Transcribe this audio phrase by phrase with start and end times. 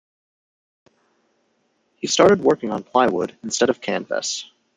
[1.97, 4.49] He started working on plywood instead of canvas.